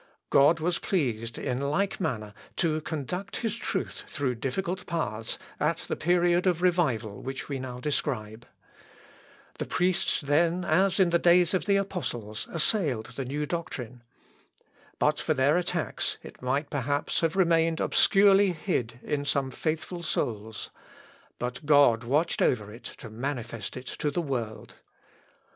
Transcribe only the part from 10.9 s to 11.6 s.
in the days